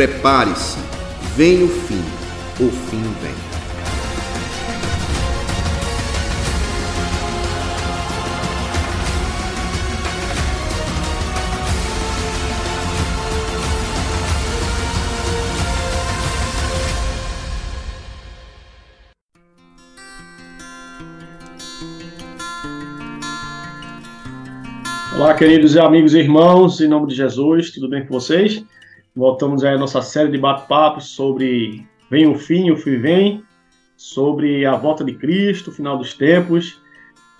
[0.00, 0.78] Prepare-se,
[1.36, 2.00] vem o fim,
[2.58, 3.34] o fim vem.
[25.14, 28.64] Olá, queridos amigos e irmãos, em nome de Jesus, tudo bem com vocês?
[29.14, 33.44] Voltamos aí à nossa série de bate-papos sobre Vem o Fim, o Fim Vem,
[33.96, 36.80] sobre a volta de Cristo, o final dos tempos.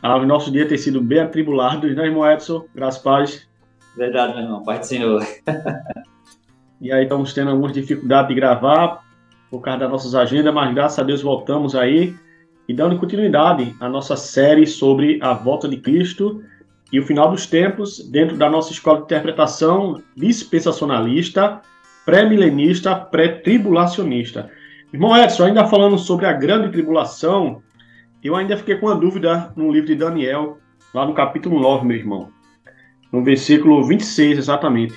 [0.03, 2.65] Ah, o nosso dia tem sido bem atribulado, né, irmão Edson?
[2.75, 3.49] Graças a paz.
[3.97, 5.23] Verdade, meu irmão, Pai do Senhor.
[6.81, 9.05] e aí estamos tendo algumas dificuldades de gravar
[9.51, 12.15] por causa das nossas agendas, mas graças a Deus voltamos aí
[12.69, 16.43] e dando continuidade à nossa série sobre a volta de Cristo
[16.93, 21.61] e o final dos tempos dentro da nossa escola de interpretação dispensacionalista,
[22.05, 24.51] pré-milenista, pré-tribulacionista.
[24.93, 27.63] Irmão Edson, ainda falando sobre a grande tribulação,
[28.23, 30.59] eu ainda fiquei com uma dúvida no livro de Daniel,
[30.93, 32.29] lá no capítulo 9, meu irmão,
[33.13, 34.95] no versículo 26 exatamente.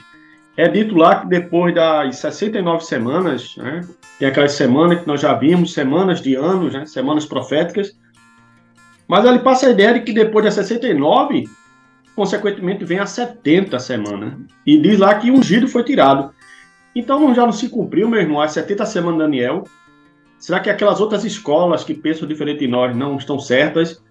[0.58, 3.82] É dito lá que depois das 69 semanas, né,
[4.20, 7.98] tem aquelas semanas que nós já vimos, semanas de anos, né, semanas proféticas,
[9.08, 11.46] mas ele passa a ideia de que depois das 69
[12.16, 14.34] consequentemente vem a 70 semanas.
[14.66, 16.32] E diz lá que ungido foi tirado.
[16.96, 19.64] Então já não se cumpriu, meu irmão, as 70 semanas de Daniel.
[20.38, 24.02] Será que aquelas outras escolas que pensam diferente de nós não estão certas?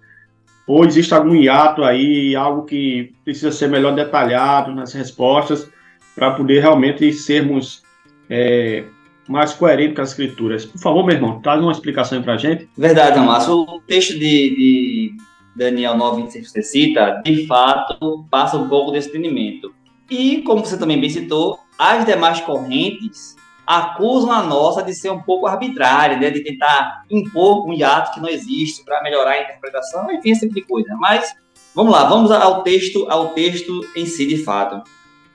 [0.65, 5.69] Ou existe algum hiato aí, algo que precisa ser melhor detalhado nas respostas
[6.15, 7.83] para poder realmente sermos
[8.29, 8.85] é,
[9.27, 10.65] mais coerentes com as escrituras?
[10.65, 12.67] Por favor, meu irmão, traz uma explicação para a gente.
[12.77, 13.53] Verdade, Márcio.
[13.53, 15.17] O texto de, de
[15.55, 19.73] Daniel 9, 26 você cita, de fato, passa um pouco desse entendimento.
[20.09, 25.21] E, como você também bem citou, as demais correntes acusam a nossa de ser um
[25.21, 26.29] pouco arbitrária, né?
[26.29, 30.55] de tentar impor um hiato que não existe para melhorar a interpretação, enfim, esse tipo
[30.55, 30.95] de coisa.
[30.95, 31.33] Mas,
[31.73, 34.83] vamos lá, vamos ao texto, ao texto em si, de fato.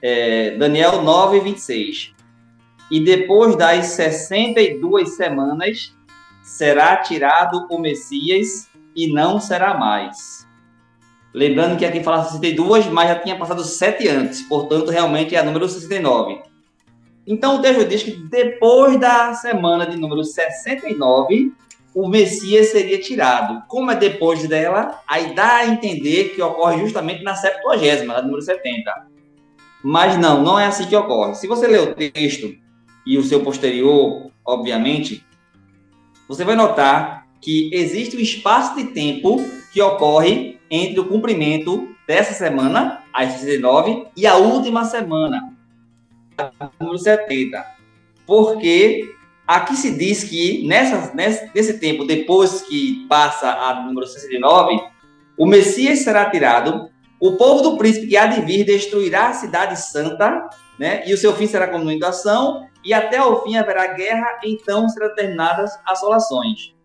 [0.02, 2.14] É, Daniel 9, 26.
[2.90, 5.94] E depois das 62 semanas,
[6.42, 8.67] será tirado o Messias
[8.98, 10.44] e não será mais.
[11.32, 15.44] Lembrando que aqui fala 62, mas já tinha passado 7 antes, portanto, realmente é a
[15.44, 16.40] número 69.
[17.24, 21.52] Então o texto diz que depois da semana de número 69,
[21.94, 23.62] o Messias seria tirado.
[23.68, 28.42] Como é depois dela, aí dá a entender que ocorre justamente na 70, na número
[28.42, 28.90] 70.
[29.84, 31.34] Mas não, não é assim que ocorre.
[31.34, 32.52] Se você ler o texto
[33.06, 35.24] e o seu posterior, obviamente,
[36.26, 42.34] você vai notar que existe um espaço de tempo que ocorre entre o cumprimento dessa
[42.34, 45.54] semana, a 69, e a última semana,
[46.36, 47.64] a número 70.
[48.26, 49.14] Porque
[49.46, 54.80] aqui se diz que nessa, nesse, nesse tempo, depois que passa a número 69,
[55.36, 59.78] o Messias será tirado, o povo do príncipe que há de vir destruirá a cidade
[59.80, 61.02] santa, né?
[61.06, 65.14] e o seu fim será como inundação, e até o fim haverá guerra, então serão
[65.14, 66.77] terminadas assolações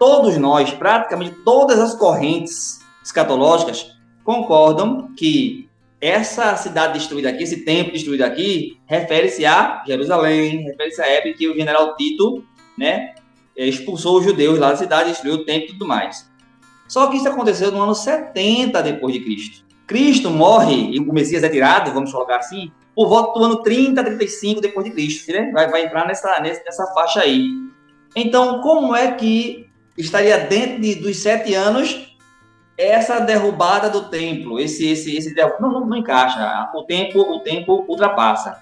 [0.00, 3.92] todos nós, praticamente todas as correntes escatológicas,
[4.24, 5.68] concordam que
[6.00, 11.46] essa cidade destruída aqui, esse templo destruído aqui, refere-se a Jerusalém, refere-se à época que
[11.46, 12.42] o general Tito,
[12.78, 13.14] né,
[13.54, 16.30] expulsou os judeus lá da cidade, destruiu o templo e tudo mais.
[16.88, 19.66] Só que isso aconteceu no ano 70 depois de Cristo.
[19.86, 24.02] Cristo morre e o Messias é tirado, vamos colocar assim, por volta do ano 30,
[24.02, 25.50] 35 depois de Cristo, né?
[25.52, 27.44] Vai, vai entrar nessa, nessa faixa aí.
[28.16, 29.69] Então, como é que
[30.00, 32.10] estaria dentro de, dos sete anos
[32.76, 36.70] essa derrubada do templo, esse esse esse não, não, não, encaixa.
[36.74, 38.58] O tempo o tempo ultrapassa.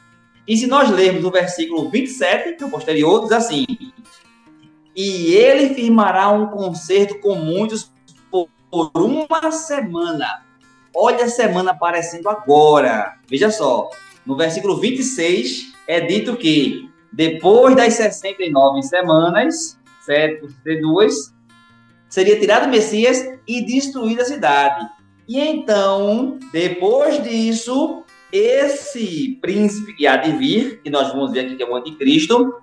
[0.47, 3.65] E se nós lermos o versículo 27, que é o posterior, diz assim:
[4.97, 7.93] E ele firmará um concerto com muitos
[8.31, 10.43] por, por uma semana.
[10.97, 13.15] Olha a semana aparecendo agora.
[13.29, 13.89] Veja só,
[14.27, 21.35] no versículo 26 é dito que depois das 69 semanas, 7 por 32,
[22.09, 24.87] seria tirado o Messias e destruída a cidade.
[25.29, 28.03] E então, depois disso,
[28.33, 32.55] esse príncipe que há de vir, que nós vamos ver aqui que é o anticristo,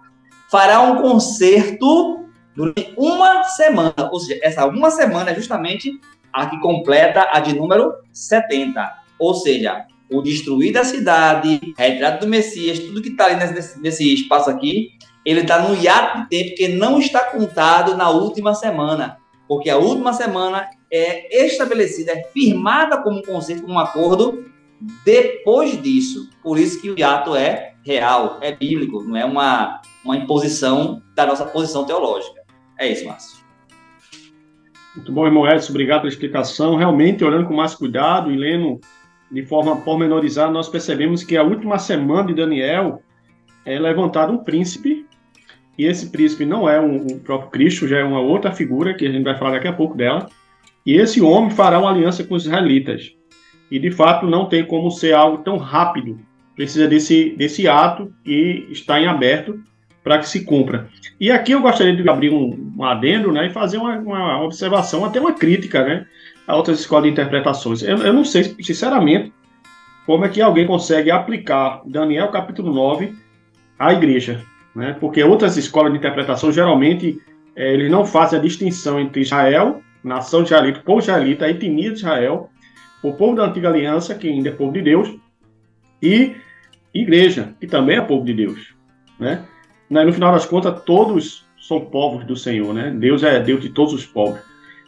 [0.49, 2.25] fará um concerto
[2.55, 4.09] durante uma semana.
[4.11, 5.99] Ou seja, essa uma semana é justamente
[6.33, 8.93] a que completa a de número 70.
[9.19, 14.13] Ou seja, o destruir da cidade, retrato do Messias, tudo que está ali nesse, nesse
[14.13, 14.91] espaço aqui,
[15.25, 19.77] ele está no hiato de tempo que não está contado na última semana, porque a
[19.77, 24.45] última semana é estabelecida, é firmada como um conceito, como um acordo
[25.03, 26.29] depois disso.
[26.41, 31.25] Por isso que o hiato é real, é bíblico, não é uma, uma imposição da
[31.25, 32.41] nossa posição teológica.
[32.79, 33.45] É isso, Márcio.
[34.95, 36.75] Muito bom, irmão Edson, obrigado pela explicação.
[36.75, 38.79] Realmente, olhando com mais cuidado e lendo
[39.31, 43.01] de forma pormenorizada, nós percebemos que a última semana de Daniel
[43.65, 45.04] é levantado um príncipe,
[45.77, 49.05] e esse príncipe não é um, o próprio Cristo, já é uma outra figura, que
[49.05, 50.29] a gente vai falar daqui a pouco dela,
[50.85, 53.11] e esse homem fará uma aliança com os israelitas.
[53.69, 56.19] E, de fato, não tem como ser algo tão rápido,
[56.55, 59.59] precisa desse, desse ato que está em aberto
[60.03, 60.87] para que se cumpra.
[61.19, 65.03] E aqui eu gostaria de abrir um, um adendo né, e fazer uma, uma, observação,
[65.03, 66.05] até uma crítica né,
[66.47, 67.81] a outras escolas de interpretações.
[67.81, 69.33] Eu, eu não sei, sinceramente,
[70.05, 73.15] como é que alguém consegue aplicar Daniel capítulo 9
[73.79, 74.45] à igreja.
[74.75, 74.95] Né?
[74.99, 77.17] Porque outras escolas de interpretação, geralmente,
[77.55, 81.91] é, eles não fazem a distinção entre Israel, nação de israelita, povo israelita, a etnia
[81.91, 82.49] de Israel,
[83.01, 85.15] o povo da antiga aliança, que ainda é povo de Deus,
[86.01, 86.35] e
[86.93, 88.75] igreja, que também é povo de Deus.
[89.17, 89.43] Né?
[89.89, 92.91] né, no final das contas, todos são povos do Senhor, né?
[92.91, 94.39] Deus é Deus de todos os povos.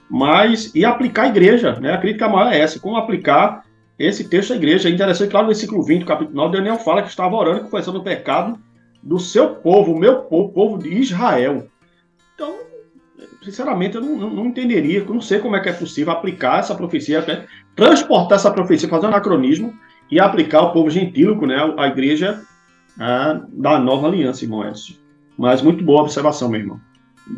[0.10, 1.94] Mas, e aplicar a igreja, né?
[1.94, 3.64] A crítica maior é essa, como aplicar
[3.98, 4.88] esse texto à igreja.
[4.88, 8.04] É interessante, claro, no versículo 20, capítulo 9, Daniel fala que estava orando confessando o
[8.04, 8.60] pecado
[9.08, 11.70] do seu povo, o meu povo, o povo de Israel.
[12.36, 12.58] Então,
[13.42, 17.48] sinceramente, eu não, não, entenderia, não sei como é que é possível aplicar essa profecia,
[17.74, 19.74] transportar essa profecia, fazer um anacronismo
[20.12, 22.42] e aplicar ao povo gentílico, né, a igreja
[23.00, 24.70] a, da nova aliança, irmão.
[25.38, 26.82] Mas muito boa observação, meu irmão.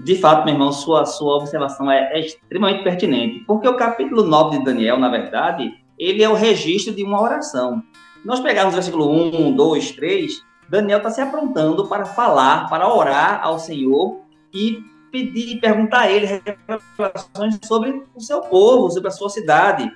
[0.04, 4.57] De fato, meu irmão, sua, sua observação é, é extremamente pertinente, porque o capítulo 9
[4.57, 7.83] de Daniel, na verdade, ele é o registro de uma oração.
[8.25, 13.42] Nós pegarmos o versículo 1, 2, 3, Daniel está se aprontando para falar, para orar
[13.44, 14.19] ao Senhor
[14.54, 19.92] e pedir, perguntar a ele revelações sobre o seu povo, sobre a sua cidade.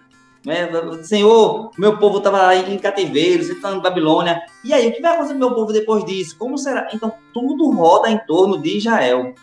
[0.45, 0.69] Né?
[1.03, 4.41] Senhor, meu povo estava em cativeiro, você está na Babilônia.
[4.63, 6.37] E aí, o que vai acontecer com meu povo depois disso?
[6.37, 6.89] Como será?
[6.93, 9.33] Então, tudo roda em torno de Israel.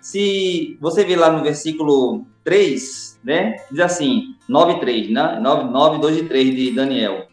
[0.00, 3.56] Se você ver lá no versículo 3, né?
[3.70, 5.40] Diz assim, 9, 3, né?
[5.40, 7.26] 9, 9 2 e 3 de Daniel.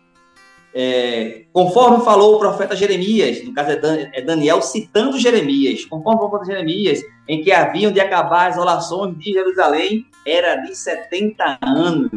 [0.74, 6.30] É, conforme falou o profeta Jeremias, no caso é, é Daniel citando Jeremias, conforme o
[6.30, 12.12] profeta Jeremias, em que haviam de acabar as olações de Jerusalém, era de 70 anos.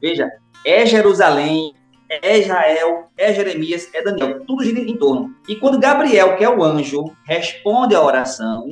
[0.00, 0.30] Veja,
[0.64, 1.74] é Jerusalém,
[2.08, 5.34] é Israel, é Jeremias, é Daniel, tudo gira em torno.
[5.48, 8.68] E quando Gabriel, que é o anjo, responde à oração,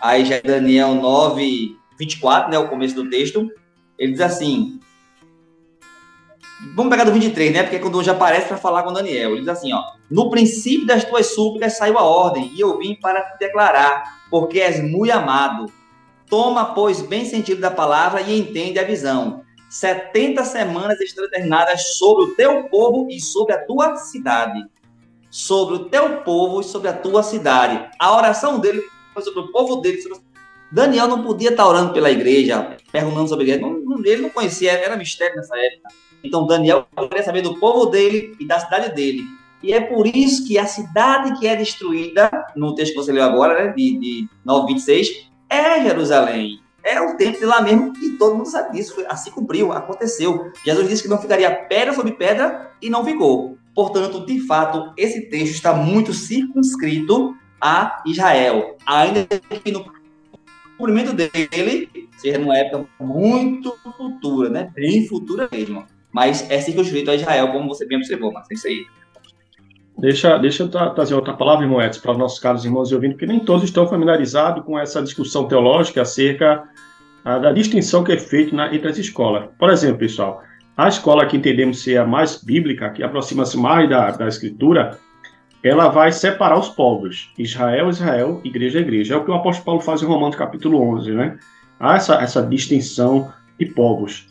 [0.00, 3.50] aí já é Daniel 9, 24, né, o começo do texto,
[3.98, 4.78] ele diz assim,
[6.74, 9.40] vamos pegar do 23, né, porque é quando hoje aparece para falar com Daniel, ele
[9.40, 13.22] diz assim, ó, no princípio das tuas súplicas saiu a ordem, e eu vim para
[13.22, 15.66] te declarar, porque és muito amado.
[16.28, 21.26] Toma, pois, bem sentido da palavra e entende a visão 70 semanas estão
[21.76, 24.64] sobre o teu povo e sobre a tua cidade.
[25.30, 27.86] Sobre o teu povo e sobre a tua cidade.
[27.98, 28.82] A oração dele
[29.12, 30.00] foi sobre o povo dele.
[30.00, 30.20] Sobre...
[30.72, 33.74] Daniel não podia estar orando pela igreja, perguntando sobre a igreja.
[34.04, 35.90] Ele não conhecia, era mistério nessa época.
[36.22, 39.24] Então Daniel queria saber do povo dele e da cidade dele.
[39.62, 43.24] E é por isso que a cidade que é destruída, no texto que você leu
[43.24, 48.36] agora, né, de, de 9,26, é Jerusalém é o tempo de lá mesmo e todo
[48.36, 48.94] mundo sabe disso.
[49.08, 50.50] Assim cumpriu, aconteceu.
[50.64, 53.58] Jesus disse que não ficaria pedra sobre pedra e não ficou.
[53.74, 58.76] Portanto, de fato, esse texto está muito circunscrito a Israel.
[58.86, 59.84] Ainda que no
[60.76, 64.72] cumprimento dele seja numa época muito futura, né?
[64.74, 65.86] Bem futura mesmo.
[66.18, 68.84] Mas é circunscrito a Israel, como você bem observou, mas é isso aí.
[69.96, 73.16] Deixa, deixa eu tra trazer outra palavra, irmão para os nossos caros irmãos e ouvintes,
[73.16, 76.64] porque nem todos estão familiarizados com essa discussão teológica acerca
[77.24, 79.48] ah, da distinção que é feita na, entre as escolas.
[79.56, 80.42] Por exemplo, pessoal,
[80.76, 84.98] a escola que entendemos ser a mais bíblica, que aproxima-se mais da, da Escritura,
[85.62, 89.14] ela vai separar os povos, Israel, Israel, igreja, igreja.
[89.14, 91.38] É o que o apóstolo Paulo faz em Romanos capítulo 11, né?
[91.78, 94.27] Há essa, essa distinção de povos.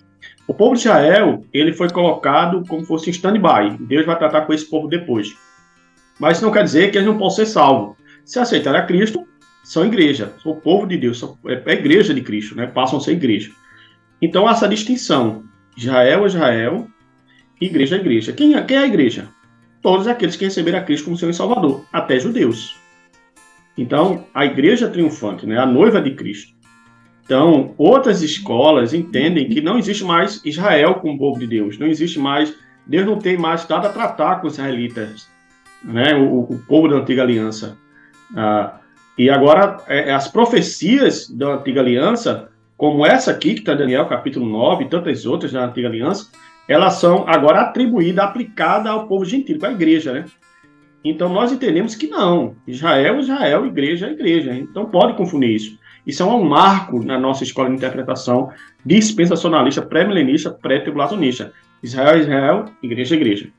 [0.48, 3.78] O povo de Israel, ele foi colocado como fosse em stand-by.
[3.82, 5.36] Deus vai tratar com esse povo depois.
[6.18, 7.98] Mas isso não quer dizer que eles não possam ser salvos.
[8.24, 9.28] Se aceitarem a Cristo,
[9.64, 12.66] são igreja, são o povo de Deus, são, é a igreja de Cristo, né?
[12.66, 13.52] passam a ser igreja.
[14.22, 15.44] Então, essa distinção,
[15.76, 16.88] Israel é Israel,
[17.60, 18.32] igreja é igreja.
[18.32, 19.28] Quem é, quem é a igreja?
[19.82, 22.78] Todos aqueles que receberam a Cristo como Senhor e Salvador, até judeus.
[23.78, 25.60] Então, a igreja triunfante, né?
[25.60, 26.57] a noiva de Cristo.
[27.28, 32.18] Então, outras escolas entendem que não existe mais Israel como povo de Deus, não existe
[32.18, 32.56] mais,
[32.86, 35.28] Deus não tem mais nada a tratar com os israelitas
[35.84, 37.78] né, o, o povo da antiga aliança.
[38.34, 38.80] Ah,
[39.18, 43.78] e agora, é, é, as profecias da antiga aliança, como essa aqui, que está em
[43.78, 46.30] Daniel capítulo 9, e tantas outras da antiga aliança,
[46.68, 50.26] elas são agora atribuídas, aplicadas ao povo gentil, à igreja, né?
[51.04, 52.56] Então nós entendemos que não.
[52.68, 54.54] Israel, Israel, igreja, igreja.
[54.54, 55.80] Então pode confundir isso.
[56.08, 58.50] Isso é um marco na nossa escola de interpretação
[58.86, 61.52] dispensacionalista, pré-milenista, pré-tribulacionista.
[61.84, 63.50] Israel, Israel, igreja, igreja.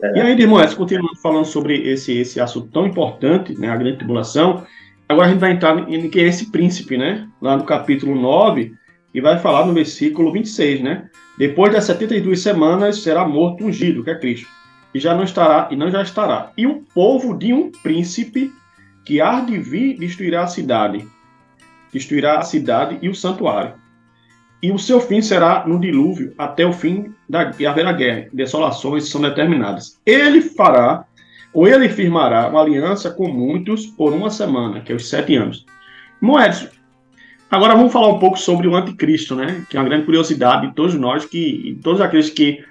[0.00, 0.18] É.
[0.18, 4.64] E aí, irmãos, continuando falando sobre esse, esse assunto tão importante, né, a grande tribulação,
[5.08, 7.28] agora a gente vai entrar em que é esse príncipe, né?
[7.40, 8.72] Lá no capítulo 9,
[9.12, 11.10] e vai falar no versículo 26, né?
[11.36, 14.48] Depois das 72 semanas será morto ungido, que é Cristo
[14.94, 16.52] e já não estará, e não já estará.
[16.56, 18.52] E o povo de um príncipe
[19.04, 21.06] que há de vir destruirá a cidade,
[21.92, 23.74] destruirá a cidade e o santuário.
[24.62, 28.28] E o seu fim será no dilúvio, até o fim da haverá guerra.
[28.32, 30.00] Desolações são determinadas.
[30.06, 31.04] Ele fará,
[31.52, 35.66] ou ele firmará uma aliança com muitos por uma semana, que é os sete anos.
[36.20, 36.68] Moedas.
[37.50, 39.66] Agora vamos falar um pouco sobre o anticristo, né?
[39.68, 42.64] Que é uma grande curiosidade de todos nós, que todos aqueles que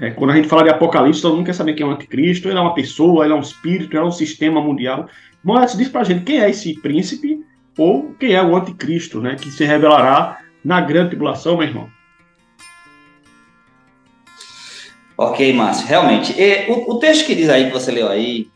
[0.00, 2.48] é, quando a gente fala de Apocalipse, todo mundo quer saber quem é o anticristo.
[2.48, 5.08] Ele é uma pessoa, ele é um espírito, ele é um sistema mundial.
[5.42, 7.44] Mas diz pra gente quem é esse príncipe
[7.76, 9.36] ou quem é o anticristo, né?
[9.36, 11.90] Que se revelará na grande tribulação, meu irmão.
[15.16, 16.34] Ok, Márcio, realmente.
[16.68, 18.48] o, o, texto que diz aí, que você leu aí,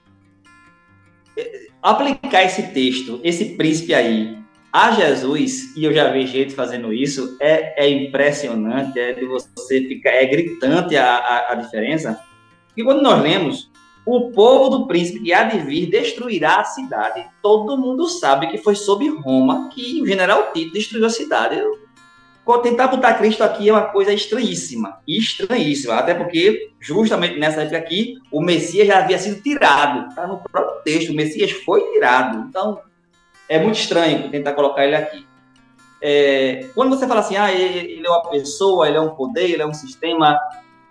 [1.37, 4.37] é, aplicar esse texto, esse príncipe aí,
[4.73, 9.83] a Jesus, e eu já vi gente fazendo isso, é, é impressionante, é de você
[9.87, 12.19] ficar, é gritante a, a, a diferença.
[12.77, 13.71] E quando nós lemos,
[14.11, 17.27] o povo do príncipe que há de vir destruirá a cidade.
[17.43, 21.61] Todo mundo sabe que foi sob Roma que o general Tito destruiu a cidade.
[22.63, 28.15] Tentar botar Cristo aqui é uma coisa estranhíssima, estranhíssima, até porque justamente nessa época aqui
[28.33, 32.49] o Messias já havia sido tirado, está no próprio texto, o Messias foi tirado.
[32.49, 32.81] Então
[33.51, 35.27] é muito estranho tentar colocar ele aqui.
[36.01, 39.51] É, quando você fala assim, ah, ele, ele, é uma pessoa, ele é um poder,
[39.51, 40.39] ele é um sistema,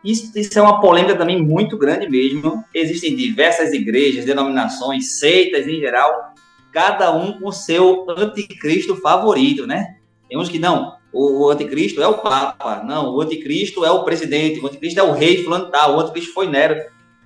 [0.03, 2.63] isso, isso, é uma polêmica também muito grande mesmo.
[2.73, 6.33] Existem diversas igrejas, denominações, seitas em geral,
[6.71, 9.97] cada um com seu anticristo favorito, né?
[10.29, 14.59] Tem uns que não, o, anticristo é o Papa, não, o anticristo é o presidente,
[14.59, 16.79] o anticristo é o rei fulano tal, o anticristo foi Nero.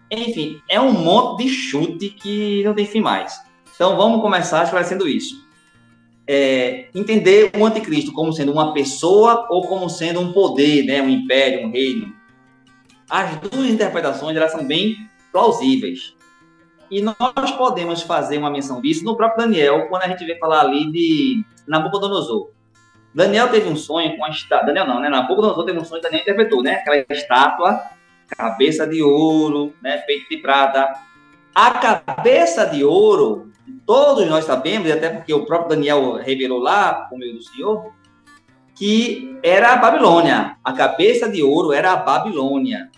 [0.09, 3.39] Enfim, é um monte de chute que não tem fim mais.
[3.73, 5.41] Então, vamos começar esclarecendo isso.
[6.27, 11.09] É, entender o anticristo como sendo uma pessoa ou como sendo um poder, né, um
[11.09, 12.13] império, um reino.
[13.11, 14.95] As duas interpretações elas são bem
[15.33, 16.15] plausíveis.
[16.89, 20.61] E nós podemos fazer uma menção disso no próprio Daniel, quando a gente vê falar
[20.61, 22.51] ali de Nabucodonosor.
[23.13, 24.67] Daniel teve um sonho com a estátua.
[24.67, 25.09] Daniel não, né?
[25.09, 26.75] Nabucodonosor teve um sonho, Daniel interpretou, né?
[26.75, 27.83] Aquela estátua,
[28.29, 29.97] cabeça de ouro, né?
[29.97, 30.93] Peito de prata.
[31.53, 33.51] A cabeça de ouro
[33.85, 37.91] todos nós sabemos, e até porque o próprio Daniel revelou lá, por meio do Senhor,
[38.73, 40.55] que era a Babilônia.
[40.63, 42.89] A cabeça de ouro era a Babilônia.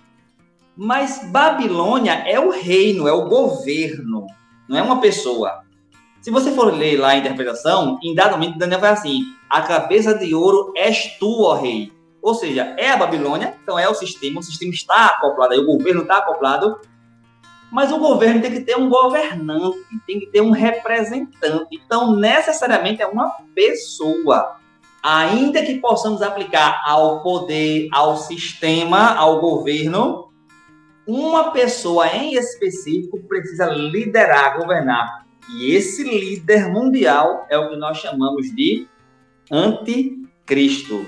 [0.75, 4.25] Mas Babilônia é o reino, é o governo,
[4.67, 5.63] não é uma pessoa.
[6.21, 10.17] Se você for ler lá a interpretação, em dado momento Daniel vai assim: a cabeça
[10.17, 11.91] de ouro és tu, ó rei.
[12.21, 15.65] Ou seja, é a Babilônia, então é o sistema, o sistema está acoplado, aí o
[15.65, 16.79] governo está acoplado
[17.73, 21.81] mas o governo tem que ter um governante, tem que ter um representante.
[21.83, 24.57] Então, necessariamente é uma pessoa.
[25.01, 30.29] Ainda que possamos aplicar ao poder, ao sistema, ao governo,
[31.07, 35.25] uma pessoa em específico precisa liderar, governar.
[35.49, 38.87] E esse líder mundial é o que nós chamamos de
[39.51, 41.05] anticristo.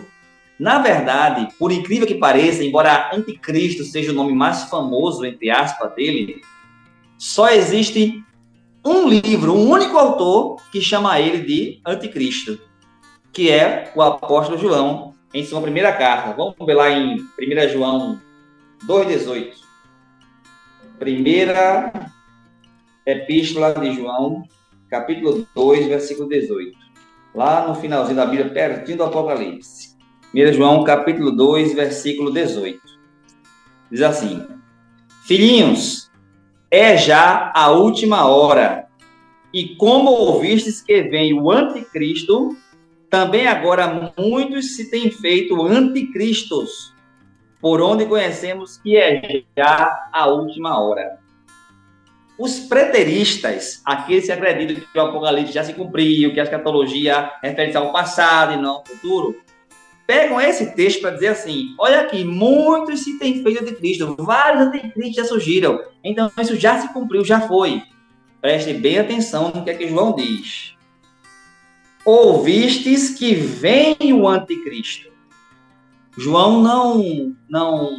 [0.60, 5.94] Na verdade, por incrível que pareça, embora anticristo seja o nome mais famoso, entre aspas,
[5.96, 6.42] dele,
[7.18, 8.24] só existe
[8.86, 12.60] um livro, um único autor que chama ele de Anticristo,
[13.34, 16.34] que é o apóstolo João, em sua primeira carta.
[16.34, 18.22] Vamos ver lá em 1 João
[18.86, 19.65] 2,18.
[21.00, 21.92] Primeira
[23.06, 24.44] epístola de João,
[24.90, 26.72] capítulo 2, versículo 18.
[27.34, 29.96] Lá no finalzinho da Bíblia, pertinho do Apocalipse.
[30.34, 32.80] 1 João, capítulo 2, versículo 18.
[33.92, 34.48] Diz assim:
[35.26, 36.10] Filhinhos,
[36.72, 38.88] é já a última hora.
[39.54, 42.56] E como ouvistes que vem o anticristo,
[43.10, 46.95] também agora muitos se têm feito anticristos,
[47.66, 51.18] por onde conhecemos que é já a última hora.
[52.38, 57.76] Os preteristas, aqueles que acreditam que o Apocalipse já se cumpriu, que a escatologia refere
[57.76, 59.42] ao passado e não ao futuro,
[60.06, 64.68] pegam esse texto para dizer assim: olha aqui, muitos se têm feito de Cristo, vários
[64.68, 67.82] anticristos já surgiram, então isso já se cumpriu, já foi.
[68.42, 70.76] Preste bem atenção no que é que João diz.
[72.06, 75.15] Ouvistes que vem o anticristo.
[76.18, 77.90] João não, não,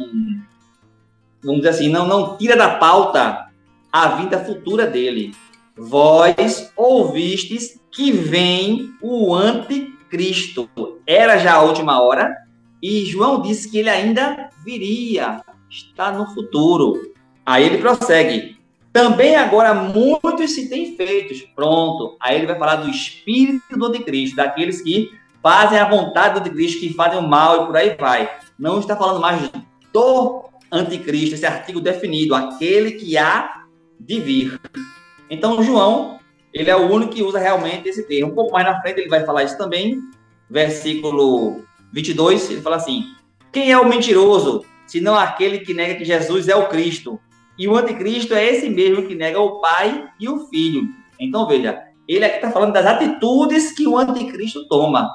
[1.43, 3.47] vamos dizer assim, não, não tira da pauta
[3.91, 5.33] a vinda futura dele.
[5.75, 10.69] Vós ouvistes que vem o anticristo.
[11.05, 12.35] Era já a última hora,
[12.81, 17.13] e João disse que ele ainda viria, está no futuro.
[17.45, 18.57] Aí ele prossegue.
[18.91, 21.41] Também agora muitos se têm feitos.
[21.55, 22.17] Pronto.
[22.19, 26.79] Aí ele vai falar do espírito do anticristo, daqueles que fazem a vontade do anticristo,
[26.79, 28.29] que fazem o mal e por aí vai.
[28.57, 29.49] Não está falando mais
[29.93, 33.63] do anticristo, esse artigo definido, aquele que há
[33.99, 34.59] de vir.
[35.29, 36.19] Então, João,
[36.53, 38.31] ele é o único que usa realmente esse termo.
[38.31, 40.01] Um pouco mais na frente ele vai falar isso também,
[40.49, 41.63] versículo
[41.93, 43.05] 22, ele fala assim:
[43.51, 47.19] Quem é o mentiroso, senão aquele que nega que Jesus é o Cristo?
[47.57, 50.83] E o anticristo é esse mesmo que nega o Pai e o Filho.
[51.19, 55.09] Então, veja, ele aqui está falando das atitudes que o anticristo toma.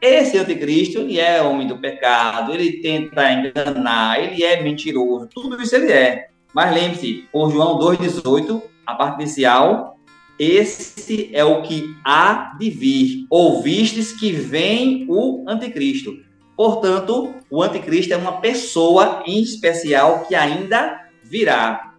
[0.00, 5.74] Esse anticristo, ele é homem do pecado, ele tenta enganar, ele é mentiroso, tudo isso
[5.74, 6.28] ele é.
[6.54, 9.98] Mas lembre-se, por João 2,18, a parte inicial,
[10.38, 13.26] esse é o que há de vir.
[13.30, 16.14] Ouvistes que vem o anticristo.
[16.56, 21.94] Portanto, o anticristo é uma pessoa em especial que ainda virá.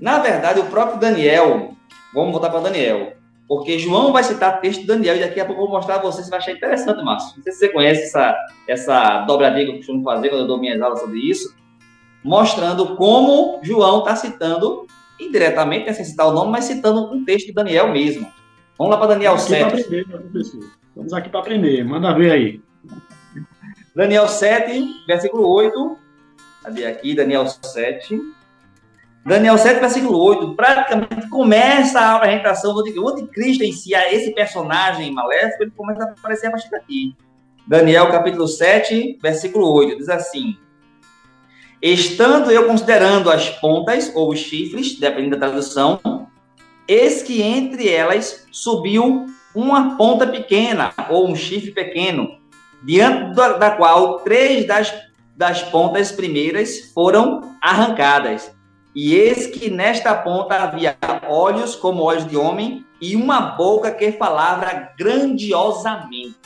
[0.00, 1.74] Na verdade, o próprio Daniel,
[2.12, 3.14] vamos voltar para Daniel,
[3.48, 5.98] porque João vai citar texto de Daniel e daqui a pouco eu vou mostrar a
[5.98, 7.36] você, você vai achar interessante, Márcio.
[7.36, 8.36] Não sei se você conhece essa,
[8.68, 11.54] essa dobradinha que eu costumo fazer quando eu dou minhas aulas sobre isso,
[12.24, 14.86] mostrando como João está citando,
[15.20, 18.26] indiretamente, né, sem citar o nome, mas citando um texto de Daniel mesmo.
[18.78, 19.64] Vamos lá para Daniel Vamos 7.
[19.64, 20.70] Aprender, professor.
[20.96, 22.60] Vamos aqui para aprender, manda ver aí.
[23.94, 25.98] Daniel 7, versículo 8.
[26.62, 27.14] Cadê aqui?
[27.14, 28.18] Daniel 7.
[29.24, 35.62] Daniel 7, versículo 8, praticamente começa a apresentação do anticristo em si, esse personagem maléfico,
[35.62, 37.14] ele começa a aparecer a partir daqui.
[37.64, 40.56] Daniel capítulo 7, versículo 8, diz assim:
[41.80, 46.00] Estando eu considerando as pontas ou os chifres, dependendo da tradução,
[46.88, 52.40] eis que entre elas subiu uma ponta pequena ou um chifre pequeno,
[52.82, 54.92] diante da, da qual três das,
[55.36, 58.52] das pontas primeiras foram arrancadas
[58.94, 60.96] e eis que nesta ponta havia
[61.28, 66.36] olhos como olhos de homem e uma boca que falava grandiosamente.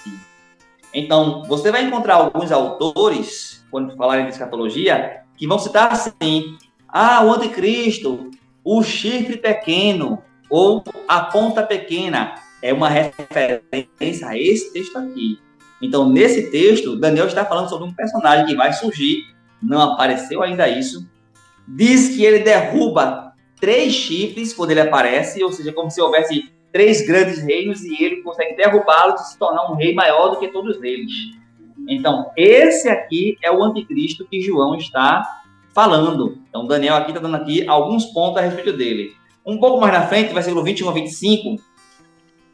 [0.94, 6.56] Então, você vai encontrar alguns autores, quando falarem de escatologia, que vão citar assim:
[6.88, 8.30] ah, o anticristo,
[8.64, 12.36] o chifre pequeno, ou a ponta pequena.
[12.62, 15.38] É uma referência a esse texto aqui.
[15.82, 19.24] Então, nesse texto, Daniel está falando sobre um personagem que vai surgir,
[19.62, 21.06] não apareceu ainda isso,
[21.66, 27.06] diz que ele derruba três chifres quando ele aparece, ou seja, como se houvesse três
[27.06, 30.82] grandes reinos e ele consegue derrubá-los e se tornar um rei maior do que todos
[30.82, 31.10] eles.
[31.88, 35.22] Então, esse aqui é o anticristo que João está
[35.74, 36.38] falando.
[36.48, 39.14] Então, Daniel aqui está dando aqui alguns pontos a respeito dele.
[39.44, 41.62] Um pouco mais na frente, versículo 21 a 25,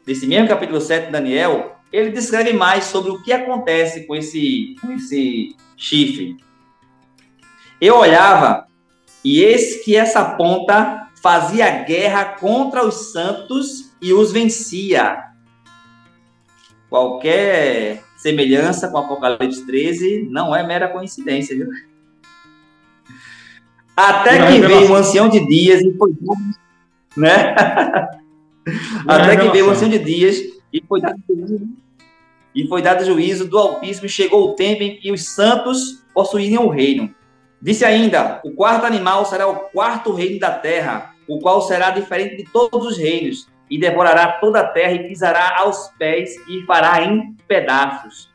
[0.05, 4.75] desse mesmo capítulo 7 de Daniel, ele descreve mais sobre o que acontece com esse,
[4.81, 6.37] com esse chifre.
[7.79, 8.67] Eu olhava
[9.23, 15.23] e eis que essa ponta fazia guerra contra os santos e os vencia.
[16.89, 21.69] Qualquer semelhança com Apocalipse 13 não é mera coincidência, viu?
[23.95, 26.11] Até que veio o ancião de dias e foi
[27.15, 27.55] né?
[29.07, 30.37] Até que veio o ancião de dias
[30.71, 31.21] e foi dado
[32.55, 36.65] e foi dado juízo do Altíssimo e chegou o tempo em que os santos possuíam
[36.65, 37.13] o reino.
[37.63, 42.35] Disse ainda: O quarto animal será o quarto reino da terra, o qual será diferente
[42.35, 47.01] de todos os reinos, e devorará toda a terra e pisará aos pés e fará
[47.01, 48.29] em pedaços.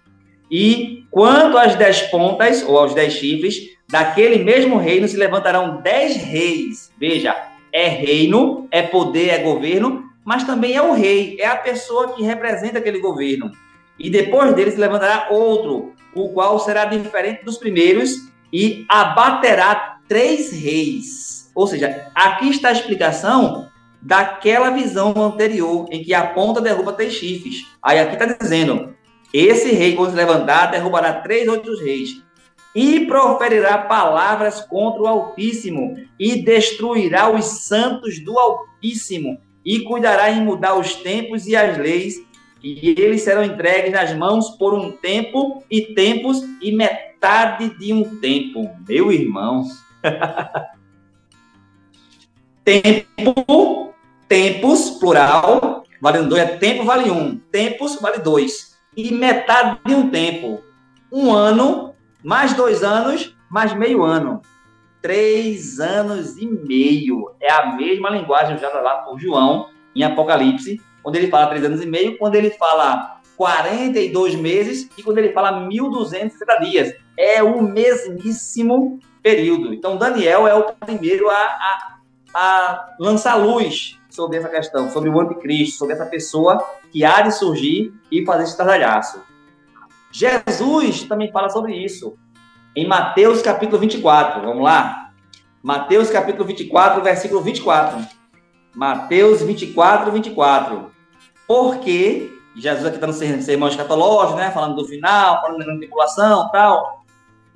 [0.51, 6.17] E quanto às dez pontas, ou aos dez chifres, daquele mesmo reino se levantarão dez
[6.17, 6.91] reis.
[6.99, 7.37] Veja,
[7.71, 12.23] é reino, é poder, é governo, mas também é o rei, é a pessoa que
[12.23, 13.53] representa aquele governo.
[13.99, 20.53] E depois dele se levantará outro, o qual será diferente dos primeiros, e abaterá três
[20.53, 21.51] reis.
[21.55, 23.69] Ou seja, aqui está a explicação
[24.01, 27.67] daquela visão anterior, em que a ponta derruba três chifres.
[27.83, 28.95] Aí aqui está dizendo:
[29.33, 32.23] esse rei, quando se levantar, derrubará três outros reis.
[32.75, 40.43] E proferirá palavras contra o Altíssimo, e destruirá os santos do Altíssimo, e cuidará em
[40.43, 42.15] mudar os tempos e as leis,
[42.63, 47.08] e eles serão entregues nas mãos por um tempo e tempos e metade
[47.79, 48.71] de um tempo.
[48.89, 49.65] Meu irmão.
[52.65, 53.95] tempo,
[54.29, 58.79] tempos, plural, valendo dois, é tempo vale um, tempos vale dois.
[58.97, 60.63] E metade de um tempo.
[61.11, 64.43] Um ano, mais dois anos, mais meio ano.
[65.01, 67.35] três anos e meio.
[67.41, 71.83] É a mesma linguagem usada lá por João em Apocalipse, quando ele fala três anos
[71.83, 76.95] e meio, quando ele fala 42 meses e quando ele fala 1.260 dias.
[77.19, 79.75] É o mesmíssimo período.
[79.75, 81.99] Então, Daniel é o primeiro a, a,
[82.33, 87.33] a lançar luz sobre essa questão, sobre o anticristo, sobre essa pessoa que há de
[87.33, 89.21] surgir e fazer esse estardalhaço.
[90.13, 92.17] Jesus também fala sobre isso.
[92.75, 95.11] Em Mateus capítulo 24, vamos lá?
[95.63, 98.07] Mateus capítulo 24, versículo 24.
[98.75, 100.91] Mateus 24, 24.
[101.47, 104.51] Porque, Jesus aqui está no sermão escatológico, né?
[104.51, 106.98] Falando do final, falando da tribulação tal.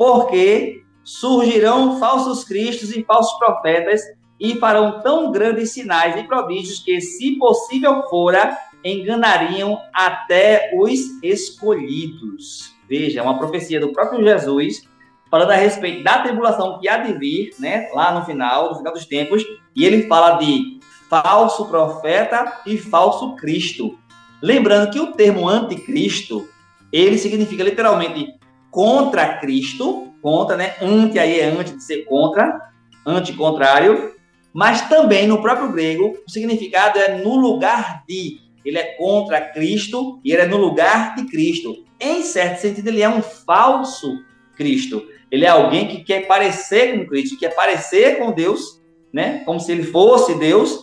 [0.02, 4.00] Porque surgirão falsos cristos e falsos profetas
[4.40, 12.74] e farão tão grandes sinais e prodígios que, se possível fora, enganariam até os escolhidos.
[12.88, 14.82] Veja, é uma profecia do próprio Jesus
[15.30, 18.92] falando a respeito da tribulação que há de vir, né, lá no final, no final
[18.92, 19.44] dos tempos,
[19.76, 23.96] e ele fala de falso profeta e falso Cristo.
[24.42, 26.48] Lembrando que o termo anticristo,
[26.92, 28.41] ele significa literalmente
[28.72, 32.58] contra Cristo, contra, né, anti aí é antes de ser contra,
[33.06, 34.14] anti-contrário,
[34.52, 38.40] mas também no próprio grego, o significado é no lugar de.
[38.64, 41.84] Ele é contra Cristo e ele é no lugar de Cristo.
[42.00, 44.24] Em certo sentido, ele é um falso
[44.56, 45.04] Cristo.
[45.30, 48.80] Ele é alguém que quer parecer com Cristo, quer parecer com Deus,
[49.12, 49.42] né?
[49.44, 50.78] Como se ele fosse Deus,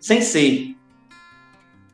[0.00, 0.69] sem ser.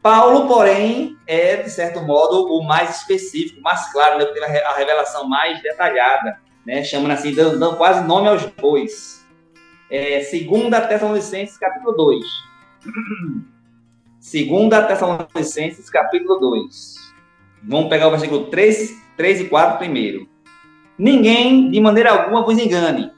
[0.06, 4.24] Paulo, porém, é, de certo modo, o mais específico, mais claro, né?
[4.26, 6.84] teve a revelação mais detalhada, né?
[6.84, 9.26] chamando assim, dando, dando quase nome aos bois.
[9.90, 12.24] É, segunda Tessalonicenses, capítulo 2.
[14.20, 17.12] Segunda Tessalonicenses, capítulo 2.
[17.64, 20.28] Vamos pegar o versículo 3, 3 e 4 primeiro.
[20.96, 23.10] Ninguém, de maneira alguma, vos engane,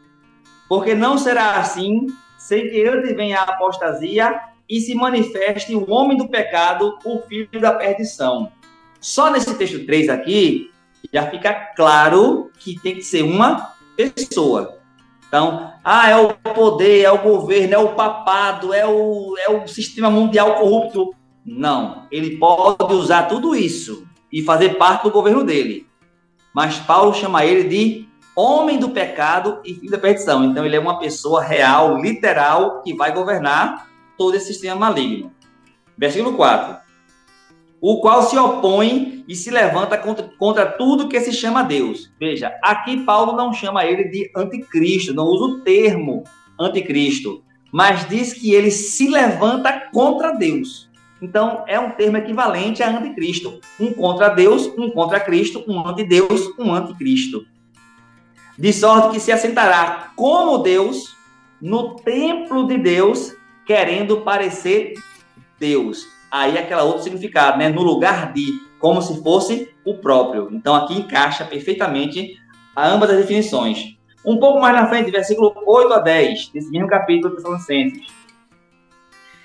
[0.66, 2.06] porque não será assim,
[2.38, 7.60] sem que antes venha a apostasia e se manifeste o homem do pecado, o filho
[7.60, 8.52] da perdição.
[9.00, 10.70] Só nesse texto 3 aqui,
[11.12, 14.78] já fica claro que tem que ser uma pessoa.
[15.26, 19.66] Então, ah, é o poder, é o governo, é o papado, é o, é o
[19.68, 21.14] sistema mundial corrupto.
[21.44, 25.86] Não, ele pode usar tudo isso e fazer parte do governo dele.
[26.54, 30.44] Mas Paulo chama ele de homem do pecado e filho da perdição.
[30.44, 33.87] Então, ele é uma pessoa real, literal, que vai governar
[34.18, 35.32] todo esse sistema maligno.
[35.96, 36.88] Versículo 4
[37.80, 42.10] o qual se opõe e se levanta contra, contra tudo que se chama Deus.
[42.18, 46.24] Veja, aqui Paulo não chama ele de anticristo, não usa o termo
[46.58, 50.88] anticristo, mas diz que ele se levanta contra Deus.
[51.20, 53.60] Então, é um termo equivalente a anticristo.
[53.78, 57.44] Um contra Deus, um contra Cristo, um anti-Deus, um anticristo.
[58.56, 61.16] De sorte que se assentará como Deus
[61.60, 63.32] no templo de Deus,
[63.68, 64.94] querendo parecer
[65.60, 67.68] Deus aí aquela outro significado, né?
[67.68, 68.46] No lugar de,
[68.78, 70.48] como se fosse o próprio.
[70.50, 72.40] Então aqui encaixa perfeitamente
[72.74, 73.98] ambas as definições.
[74.24, 78.06] Um pouco mais na frente, versículo 8 a 10, desse mesmo capítulo de Tessalonicenses.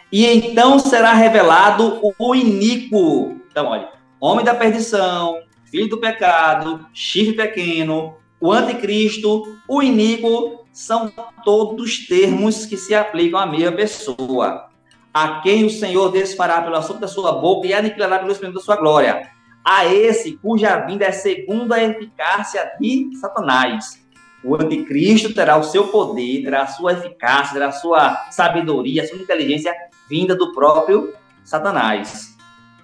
[0.09, 3.41] E então será revelado o iníquo.
[3.51, 3.89] Então, olha,
[4.21, 11.09] homem da perdição, filho do pecado, chifre pequeno, o anticristo, o iníquo, são
[11.45, 14.67] todos termos que se aplicam à mesma pessoa
[15.13, 18.65] a quem o Senhor desfará pelo assunto da sua boca e aniquilará pelo esplendor da
[18.65, 19.29] sua glória.
[19.63, 24.03] A esse cuja vinda é segundo a eficácia de Satanás.
[24.43, 29.07] O anticristo terá o seu poder, terá a sua eficácia, terá a sua sabedoria, a
[29.07, 29.73] sua inteligência
[30.09, 31.13] vinda do próprio
[31.45, 32.35] Satanás.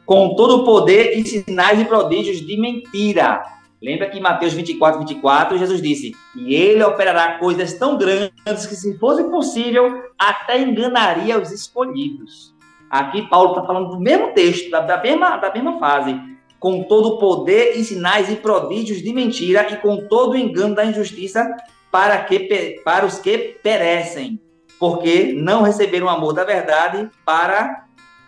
[0.05, 4.99] Com todo o poder e sinais e prodígios de mentira, Lembra que em Mateus 24,
[4.99, 11.39] 24, Jesus disse: E ele operará coisas tão grandes que, se fosse possível, até enganaria
[11.39, 12.53] os escolhidos.
[12.89, 16.19] Aqui, Paulo está falando do mesmo texto, da, da, mesma, da mesma fase.
[16.59, 20.75] Com todo o poder e sinais e prodígios de mentira e com todo o engano
[20.75, 21.55] da injustiça
[21.89, 24.41] para, que, para os que perecem,
[24.77, 27.85] porque não receberam o amor da verdade para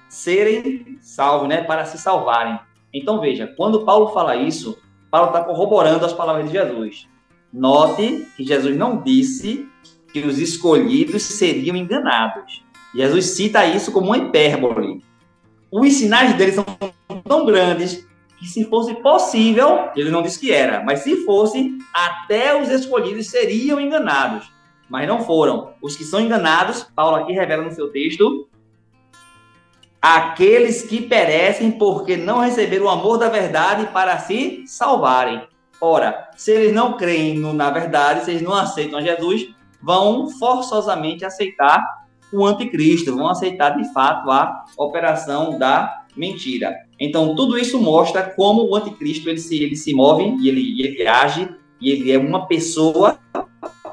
[0.07, 1.61] serem salvos, né?
[1.61, 2.57] para se salvarem.
[2.93, 4.77] Então, veja, quando Paulo fala isso,
[5.11, 7.07] Paulo está corroborando as palavras de Jesus.
[7.51, 9.67] Note que Jesus não disse
[10.13, 12.63] que os escolhidos seriam enganados.
[12.95, 15.03] Jesus cita isso como uma hipérbole.
[15.69, 16.65] Os sinais dele são
[17.25, 18.07] tão grandes
[18.39, 23.27] que, se fosse possível, ele não disse que era, mas se fosse, até os escolhidos
[23.27, 24.49] seriam enganados.
[24.89, 25.73] Mas não foram.
[25.81, 28.47] Os que são enganados, Paulo aqui revela no seu texto,
[30.01, 35.43] aqueles que perecem porque não receberam o amor da verdade para se salvarem.
[35.79, 39.49] Ora, se eles não creem no, na verdade, se eles não aceitam Jesus,
[39.81, 41.83] vão forçosamente aceitar
[42.33, 46.75] o anticristo, vão aceitar de fato a operação da mentira.
[46.99, 51.07] Então, tudo isso mostra como o anticristo ele se, ele se move e ele, ele
[51.07, 53.19] age, e ele é uma pessoa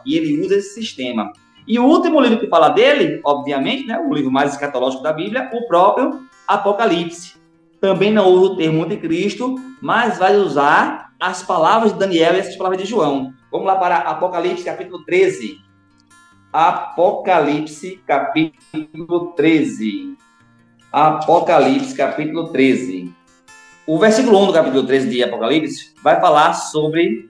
[0.04, 1.32] e ele usa esse sistema.
[1.68, 5.50] E o último livro que fala dele, obviamente, né, o livro mais escatológico da Bíblia,
[5.52, 7.34] o próprio Apocalipse.
[7.78, 12.56] Também não usa o termo anticristo, mas vai usar as palavras de Daniel e essas
[12.56, 13.34] palavras de João.
[13.52, 15.58] Vamos lá para Apocalipse, capítulo 13.
[16.50, 20.16] Apocalipse, capítulo 13.
[20.90, 23.12] Apocalipse, capítulo 13.
[23.86, 27.27] O versículo 1 do capítulo 13 de Apocalipse vai falar sobre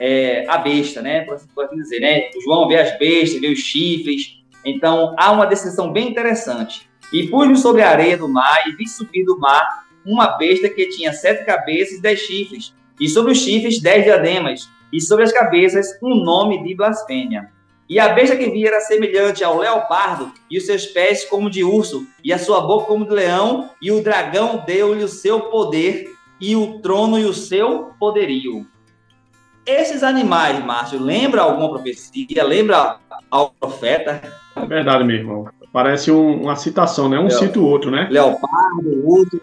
[0.00, 1.20] é, a besta, né?
[1.20, 2.30] Por assim dizer, né?
[2.34, 4.40] O João vê as bestas, vê os chifres.
[4.64, 6.88] Então, há uma descrição bem interessante.
[7.12, 10.88] E pus-me sobre a areia do mar e vi subir do mar uma besta que
[10.88, 15.32] tinha sete cabeças e dez chifres, e sobre os chifres dez diademas, e sobre as
[15.32, 17.50] cabeças um nome de blasfêmia.
[17.88, 21.64] E a besta que vi era semelhante ao leopardo, e os seus pés como de
[21.64, 26.10] urso, e a sua boca como de leão, e o dragão deu-lhe o seu poder,
[26.40, 28.66] e o trono e o seu poderio.
[29.70, 32.42] Esses animais, Márcio, lembra alguma profecia?
[32.42, 32.98] Lembra
[33.30, 34.20] ao profeta?
[34.56, 35.48] É verdade, meu irmão.
[35.72, 37.20] Parece um, uma citação, né?
[37.20, 38.08] Um Leo, cita o outro, né?
[38.10, 39.40] Leopardo, outro.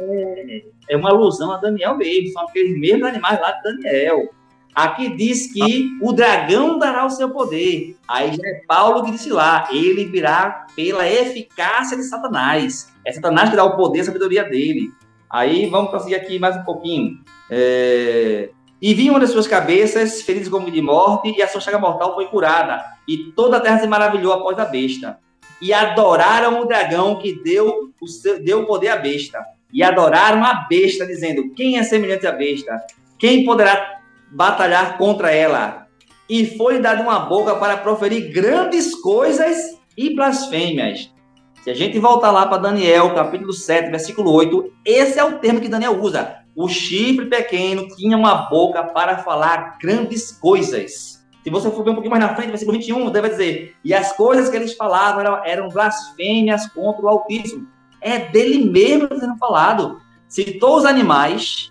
[0.00, 2.32] É, é uma alusão a Daniel mesmo.
[2.32, 4.30] São aqueles mesmos animais lá de Daniel.
[4.74, 7.96] Aqui diz que o dragão dará o seu poder.
[8.08, 12.90] Aí já é Paulo que disse lá, ele virá pela eficácia de Satanás.
[13.04, 14.90] É Satanás que dá o poder, a sabedoria dele.
[15.28, 17.18] Aí vamos prosseguir aqui mais um pouquinho.
[17.50, 18.50] É...
[18.86, 22.14] E vi uma das suas cabeças feridas como de morte, e a sua chaga mortal
[22.14, 22.84] foi curada.
[23.08, 25.18] E toda a terra se maravilhou após a besta.
[25.60, 29.44] E adoraram o dragão que deu o, seu, deu poder à besta.
[29.72, 32.80] E adoraram a besta, dizendo: Quem é semelhante à besta?
[33.18, 33.98] Quem poderá
[34.30, 35.88] batalhar contra ela.
[36.30, 41.10] E foi dado uma boca para proferir grandes coisas e blasfêmias.
[41.64, 45.60] Se a gente voltar lá para Daniel, capítulo 7, versículo 8, esse é o termo
[45.60, 46.45] que Daniel usa.
[46.56, 51.22] O chifre pequeno tinha uma boca para falar grandes coisas.
[51.44, 54.16] Se você for ver um pouquinho mais na frente, versículo 21, deve dizer: E as
[54.16, 57.68] coisas que eles falavam eram, eram blasfêmias contra o Altíssimo.
[58.00, 60.00] É dele mesmo sendo falado.
[60.28, 61.70] Citou os animais,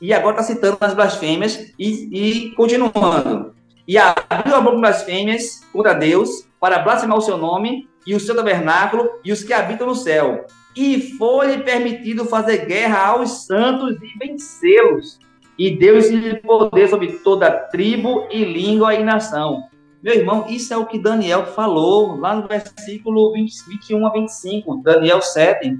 [0.00, 3.54] e agora está citando as blasfêmias e, e continuando.
[3.86, 8.34] E abriu a boca blasfêmias contra Deus para blasfemar o seu nome e o seu
[8.34, 10.46] tabernáculo e os que habitam no céu.
[10.76, 15.18] E foi-lhe permitido fazer guerra aos santos e vencê-los.
[15.58, 19.68] E Deus-lhe poder sobre toda tribo e língua e nação.
[20.02, 24.82] Meu irmão, isso é o que Daniel falou lá no versículo 20, 21 a 25,
[24.82, 25.78] Daniel 7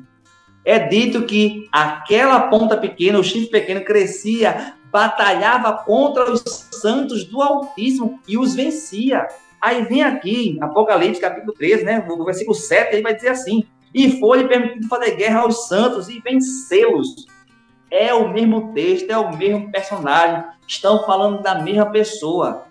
[0.65, 7.43] é dito que aquela ponta pequena, o chifre pequeno, crescia, batalhava contra os santos do
[7.43, 9.29] Altíssimo e os vencia.
[9.61, 14.19] Aí vem aqui, Apocalipse capítulo 13, né, no versículo 7, ele vai dizer assim: E
[14.19, 17.27] foi-lhe permitido fazer guerra aos santos e vencê-los.
[17.91, 22.65] É o mesmo texto, é o mesmo personagem, estão falando da mesma pessoa.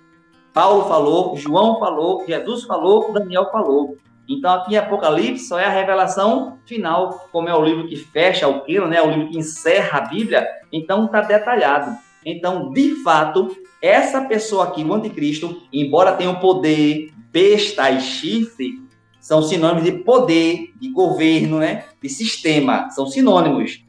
[0.53, 3.97] Paulo falou, João falou, Jesus falou, Daniel falou.
[4.27, 8.61] Então, aqui Apocalipse só é a revelação final, como é o livro que fecha o
[8.61, 9.01] quilo, né?
[9.01, 10.47] O livro que encerra a Bíblia.
[10.71, 11.97] Então, está detalhado.
[12.25, 18.82] Então, de fato, essa pessoa aqui, o anticristo, embora tenha o poder, besta e chifre,
[19.23, 21.85] são sinônimos de poder, de governo, né?
[22.01, 23.81] De sistema, são sinônimos.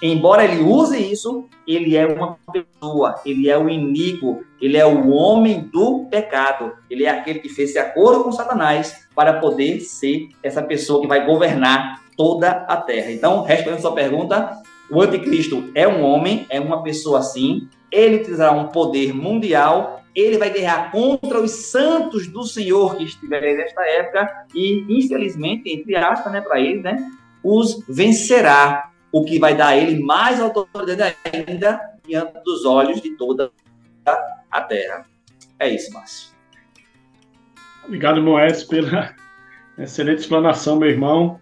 [0.00, 5.10] Embora ele use isso, ele é uma pessoa, ele é o iníquo, ele é o
[5.10, 10.28] homem do pecado, ele é aquele que fez esse acordo com Satanás para poder ser
[10.40, 13.10] essa pessoa que vai governar toda a terra.
[13.10, 18.18] Então, respondendo a sua pergunta, o anticristo é um homem, é uma pessoa assim, ele
[18.18, 23.82] utilizará um poder mundial, ele vai guerrear contra os santos do Senhor que estiverem nesta
[23.82, 26.96] época e, infelizmente, entre aspas, né, para ele, né,
[27.44, 33.10] os vencerá o que vai dar a ele mais autoridade ainda diante dos olhos de
[33.10, 33.50] toda
[34.50, 35.06] a terra.
[35.58, 36.34] É isso, Márcio.
[37.84, 39.14] Obrigado, Moés, pela
[39.78, 41.40] excelente explanação, meu irmão.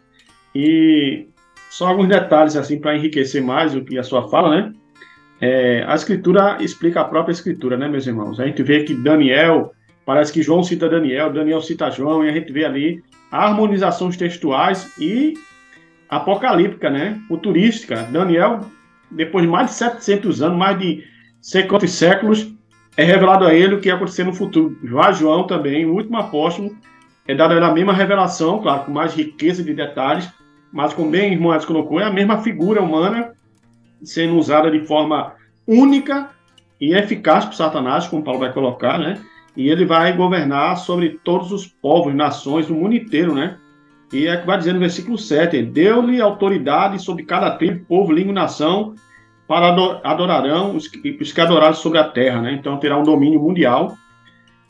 [0.54, 1.26] E
[1.70, 4.72] só alguns detalhes assim para enriquecer mais o que a sua fala, né?
[5.46, 8.40] É, a escritura explica a própria escritura, né, meus irmãos?
[8.40, 9.74] A gente vê que Daniel,
[10.06, 14.90] parece que João cita Daniel, Daniel cita João, e a gente vê ali harmonizações textuais
[14.98, 15.34] e
[16.08, 17.20] apocalíptica, né?
[17.28, 18.04] Futurística.
[18.04, 18.60] Daniel,
[19.10, 21.04] depois de mais de 700 anos, mais de
[21.42, 22.50] 50 séculos,
[22.96, 24.78] é revelado a ele o que ia acontecer no futuro.
[24.82, 26.74] Já João também, o último apóstolo,
[27.28, 30.26] é dado a mesma revelação, claro, com mais riqueza de detalhes,
[30.72, 33.34] mas como bem irmão colocou, é a mesma figura humana
[34.04, 35.34] sendo usada de forma
[35.66, 36.30] única
[36.80, 39.20] e eficaz por Satanás, como Paulo vai colocar, né?
[39.56, 43.56] e ele vai governar sobre todos os povos, nações do mundo inteiro, né?
[44.12, 48.32] E é que vai dizer no versículo 7, deu-lhe autoridade sobre cada tribo, povo, língua
[48.32, 48.94] e nação,
[49.46, 49.68] para
[50.02, 52.52] adorarão os que, os que adoraram sobre a terra, né?
[52.52, 53.96] Então terá um domínio mundial.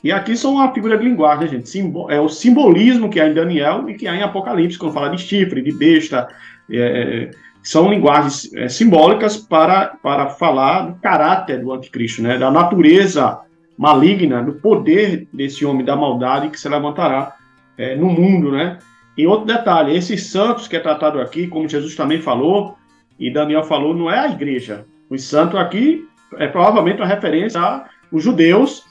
[0.02, 1.68] E aqui são uma figura de linguagem, né, gente?
[1.68, 5.08] Simbo é o simbolismo que há em Daniel e que há em Apocalipse, quando fala
[5.08, 6.28] de chifre, de besta.
[6.70, 7.30] É,
[7.64, 12.36] são linguagens é, simbólicas para, para falar do caráter do anticristo, né?
[12.36, 13.40] Da natureza
[13.76, 17.34] maligna, do poder desse homem da maldade que se levantará
[17.78, 18.78] é, no mundo, né?
[19.16, 22.76] E outro detalhe, esses santos que é tratado aqui, como Jesus também falou,
[23.18, 24.84] e Daniel falou, não é a igreja.
[25.08, 28.84] Os santos aqui é provavelmente uma referência aos judeus,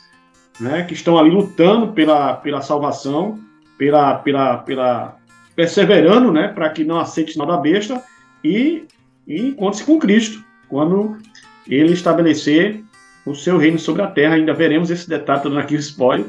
[0.59, 3.37] né, que estão ali lutando pela, pela salvação,
[3.77, 5.17] pela, pela, pela
[5.55, 8.01] perseverando, né, para que não aceite sinal da besta
[8.43, 8.85] e,
[9.27, 11.17] e encontre-se com Cristo, quando
[11.67, 12.83] ele estabelecer
[13.25, 14.35] o seu reino sobre a terra.
[14.35, 16.25] Ainda veremos esse detalhe, todo o spoiler,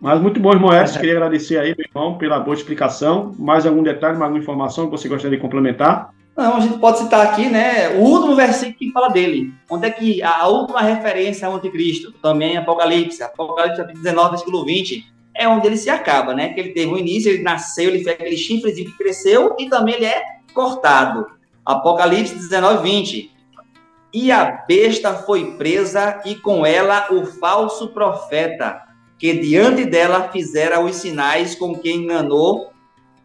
[0.00, 1.00] mas muito bom, irmão Edson.
[1.00, 3.34] Queria agradecer aí, meu irmão, pela boa explicação.
[3.38, 6.14] Mais algum detalhe, mais alguma informação que você gostaria de complementar?
[6.36, 9.52] Não, a gente pode citar aqui, né, o último versículo que fala dele.
[9.68, 15.04] Onde é que a última referência ao anticristo, também em Apocalipse, Apocalipse 19, versículo 20,
[15.34, 16.50] é onde ele se acaba, né?
[16.50, 19.96] Que ele teve um início, ele nasceu, ele fez aquele chifrezinho que cresceu e também
[19.96, 20.22] ele é
[20.54, 21.26] cortado.
[21.68, 23.30] Apocalipse 19, 20.
[24.14, 28.82] E a besta foi presa e com ela o falso profeta
[29.18, 32.72] que diante dela fizera os sinais com que enganou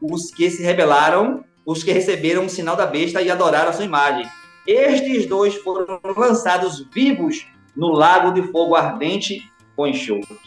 [0.01, 3.85] os que se rebelaram, os que receberam o sinal da besta e adoraram a sua
[3.85, 4.29] imagem.
[4.67, 9.41] Estes dois foram lançados vivos no lago de fogo ardente
[9.73, 10.37] com enxofre.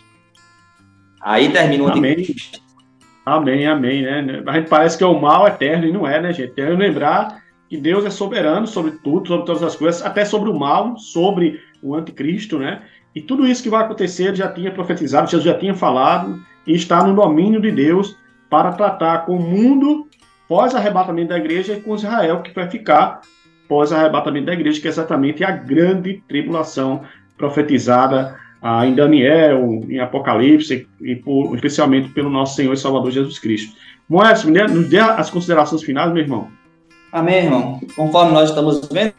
[1.22, 2.26] Aí termina o Amém.
[3.24, 4.42] Amém, amém, né?
[4.46, 6.52] A gente parece que é o mal eterno e não é, né, gente?
[6.52, 10.50] Tem que lembrar que Deus é soberano sobre tudo, sobre todas as coisas, até sobre
[10.50, 12.82] o mal, sobre o anticristo, né?
[13.14, 16.74] E tudo isso que vai acontecer, ele já tinha profetizado, Jesus já tinha falado, e
[16.74, 18.16] está no domínio de Deus
[18.50, 20.06] para tratar com o mundo
[20.48, 23.20] pós-arrebatamento da igreja e com Israel, que vai ficar
[23.68, 27.02] pós-arrebatamento da igreja, que é exatamente a grande tribulação
[27.36, 33.38] profetizada ah, em Daniel, em Apocalipse, e por, especialmente pelo nosso Senhor e Salvador Jesus
[33.38, 33.76] Cristo.
[34.08, 36.48] Moés, nos dê as considerações finais, meu irmão.
[37.16, 37.80] Amém, irmão.
[37.96, 39.14] Conforme nós estamos vendo,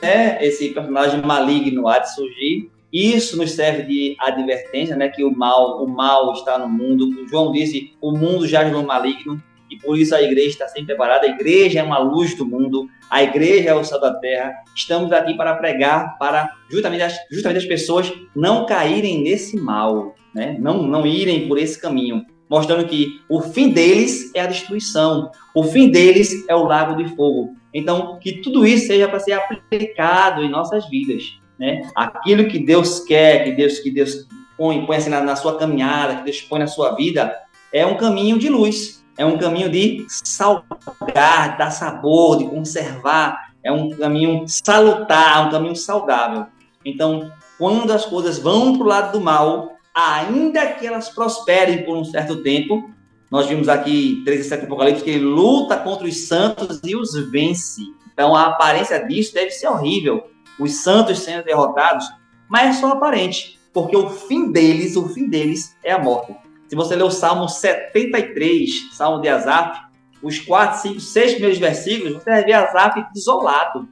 [0.00, 5.36] né, esse personagem maligno há de surgir, isso nos serve de advertência, né, que o
[5.36, 7.08] mal, o mal está no mundo.
[7.08, 10.94] O João disse: "O mundo jaz no maligno", e por isso a igreja está sempre
[10.94, 11.26] preparada.
[11.26, 14.54] A igreja é uma luz do mundo, a igreja é o céu da terra.
[14.76, 20.56] Estamos aqui para pregar, para justamente as, justamente as pessoas não caírem nesse mal, né?
[20.60, 25.62] Não não irem por esse caminho, mostrando que o fim deles é a destruição, o
[25.62, 27.54] fim deles é o lago de fogo.
[27.72, 31.82] Então, que tudo isso seja para ser aplicado em nossas vidas né?
[31.94, 36.16] Aquilo que Deus quer, que Deus que Deus põe, põe assim na, na sua caminhada,
[36.16, 37.36] que Deus põe na sua vida,
[37.70, 43.70] é um caminho de luz, é um caminho de salgar, dar sabor, de conservar, é
[43.70, 46.46] um caminho salutar, um caminho saudável.
[46.82, 51.96] Então, quando as coisas vão para o lado do mal, ainda que elas prosperem por
[51.96, 52.90] um certo tempo,
[53.30, 57.82] nós vimos aqui 37 Apocalipse que ele luta contra os santos e os vence.
[58.12, 60.24] Então, a aparência disso deve ser horrível
[60.58, 62.04] os santos sendo derrotados,
[62.48, 66.36] mas é só aparente, porque o fim deles, o fim deles é a morte.
[66.68, 69.80] Se você ler o Salmo 73, Salmo de Asaf,
[70.22, 73.88] os quatro, cinco, seis primeiros versículos, você vai ver Asaf desolado,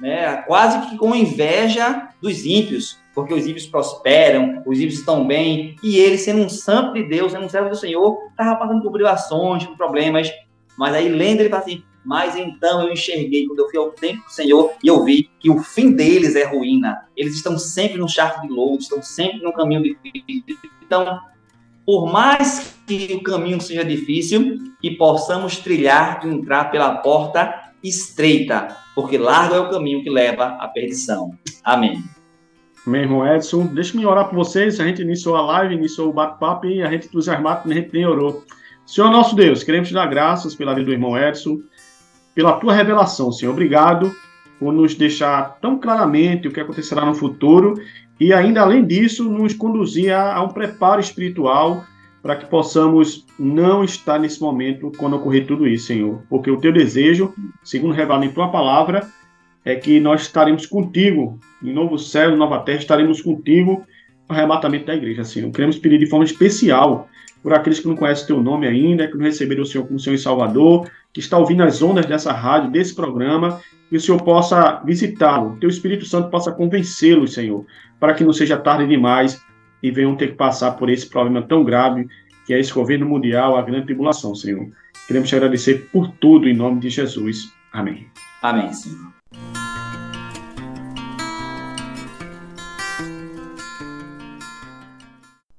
[0.00, 0.36] né?
[0.46, 5.98] quase que com inveja dos ímpios, porque os ímpios prosperam, os ímpios estão bem, e
[5.98, 9.64] ele, sendo um santo de Deus, sendo um servo do Senhor, estava passando por privações,
[9.64, 10.30] por problemas,
[10.76, 14.24] mas aí lendo ele fala assim, mas então eu enxerguei, quando eu fui ao templo
[14.24, 17.06] do Senhor, e eu vi que o fim deles é ruína.
[17.16, 20.56] Eles estão sempre no charco de lodo, estão sempre no caminho difícil.
[20.82, 21.20] Então,
[21.84, 28.76] por mais que o caminho seja difícil, que possamos trilhar e entrar pela porta estreita,
[28.94, 31.30] porque largo é o caminho que leva à perdição.
[31.64, 32.02] Amém.
[32.86, 34.80] Meu irmão Edson, deixa-me orar por vocês.
[34.80, 38.06] A gente iniciou a live, iniciou o bate-papo e a gente entusiasmado, a gente nem
[38.06, 38.44] orou.
[38.86, 41.58] Senhor nosso Deus, queremos te dar graças pela vida do irmão Edson,
[42.34, 43.52] pela tua revelação, Senhor.
[43.52, 44.14] Obrigado
[44.58, 47.74] por nos deixar tão claramente o que acontecerá no futuro
[48.18, 51.84] e ainda além disso nos conduzir a, a um preparo espiritual
[52.22, 56.22] para que possamos não estar nesse momento quando ocorrer tudo isso, Senhor.
[56.28, 59.08] Porque o teu desejo, segundo revela em tua palavra,
[59.64, 63.84] é que nós estaremos contigo em novo céu, nova terra, estaremos contigo
[64.28, 65.50] no arrebatamento da igreja, Senhor.
[65.50, 67.08] Queremos pedir de forma especial
[67.42, 70.16] por aqueles que não conhecem teu nome ainda, que não receberam o Senhor como Senhor
[70.16, 74.82] e Salvador, que está ouvindo as ondas dessa rádio, desse programa, que o Senhor possa
[74.84, 77.64] visitá-lo, teu Espírito Santo possa convencê-lo, Senhor,
[77.98, 79.40] para que não seja tarde demais
[79.82, 82.08] e venham ter que passar por esse problema tão grave
[82.46, 84.68] que é esse governo mundial, a grande tribulação, Senhor.
[85.06, 87.52] Queremos te agradecer por tudo em nome de Jesus.
[87.72, 88.06] Amém.
[88.42, 89.17] Amém, Senhor.